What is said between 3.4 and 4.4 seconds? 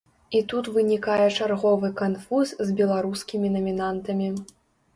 намінантамі.